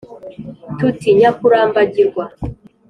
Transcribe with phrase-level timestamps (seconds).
[0.79, 2.23] tuti:«nyakurambagirwa»,